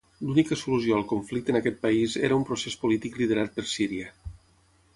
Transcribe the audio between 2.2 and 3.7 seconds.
era un procés polític liderat per